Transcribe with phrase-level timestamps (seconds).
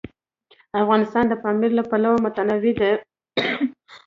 [0.81, 2.91] افغانستان د پامیر له پلوه متنوع دی.